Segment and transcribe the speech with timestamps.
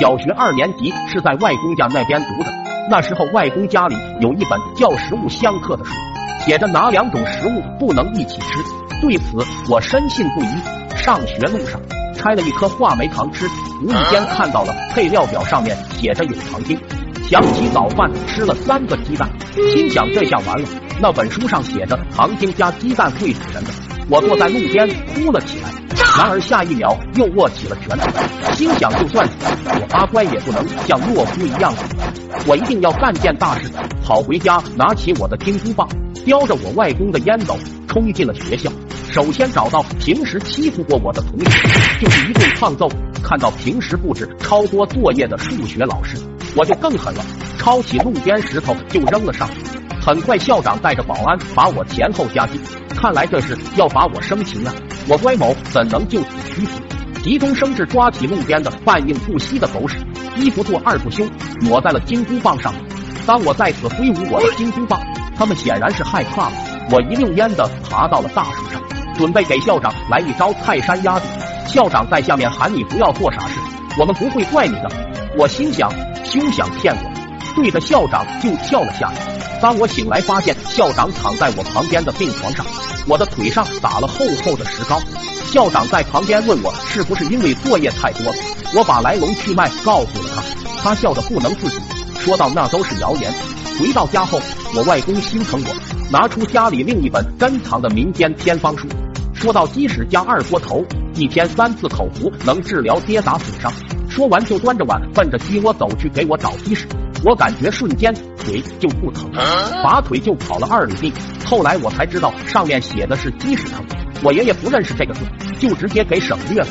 [0.00, 2.50] 小学二年级是在外公家那边读的，
[2.90, 5.92] 那时候外公家里有一本叫《食物相克》的书，
[6.46, 8.58] 写着哪两种食物不能一起吃。
[9.02, 9.36] 对此
[9.70, 10.48] 我深信不疑。
[10.96, 11.78] 上学路上
[12.14, 13.46] 拆了一颗话梅糖吃，
[13.82, 16.78] 无意间看到了配料表上面写着有糖精，
[17.28, 19.28] 想起早饭吃了三个鸡蛋，
[19.74, 20.66] 心想这下完了。
[21.02, 23.70] 那本书上写着糖精加鸡蛋会死人的，
[24.08, 25.81] 我坐在路边哭了起来。
[26.18, 29.26] 然而下一秒又握起了拳头，心想就算，
[29.64, 31.72] 我阿乖也不能像懦夫一样，
[32.46, 33.70] 我一定要干件大事。
[34.04, 35.88] 跑回家，拿起我的金箍棒，
[36.26, 37.56] 叼着我外公的烟斗，
[37.88, 38.70] 冲进了学校。
[39.10, 41.68] 首先找到平时欺负过我的同学，
[42.00, 42.88] 就是一顿胖揍。
[43.22, 46.18] 看到平时布置超多作业的数学老师，
[46.54, 47.24] 我就更狠了，
[47.56, 49.60] 抄起路边石头就扔了上去。
[50.04, 54.74] 很快，校长带着保安把我前后夹击，看来这是要把我生擒啊！
[55.08, 56.80] 我乖某怎能就此屈服？
[57.22, 59.98] 急中生智，抓起路边的半硬不稀的狗屎，
[60.36, 61.24] 一不做二不休，
[61.60, 62.72] 抹在了金箍棒上。
[63.26, 65.00] 当我再次挥舞我的金箍棒，
[65.36, 66.52] 他们显然是害怕了。
[66.90, 68.82] 我一溜烟的爬到了大树上，
[69.16, 71.28] 准备给校长来一招泰山压顶。
[71.66, 73.58] 校长在下面喊：“你不要做傻事，
[73.98, 74.90] 我们不会怪你的。”
[75.38, 75.90] 我心想：
[76.24, 77.11] 休想骗我！
[77.52, 79.58] 对着校长就跳了下来。
[79.60, 82.66] 当我醒来，发现校长躺在我旁边的病床上，
[83.06, 85.00] 我的腿上打了厚厚的石膏。
[85.46, 88.34] 校长在旁边问我是不是因为作业太多，
[88.74, 90.42] 我把来龙去脉告诉了他，
[90.82, 91.76] 他笑得不能自己，
[92.18, 93.32] 说到那都是谣言。
[93.78, 94.40] 回到家后，
[94.74, 95.74] 我外公心疼我，
[96.10, 98.88] 拿出家里另一本珍藏的民间偏方书，
[99.34, 103.72] 说到鸡屎加二锅头，一天三次口服能治疗跌打损伤。
[104.08, 106.86] 说完就端着碗奔着鸡窝走去给我找鸡屎。
[107.24, 111.12] 我感觉瞬间腿就不疼了，拔腿就跑了二里地。
[111.44, 113.84] 后来我才知道上面写的是鸡屎疼，
[114.24, 115.20] 我爷爷不认识这个字，
[115.60, 116.68] 就直接给省略了。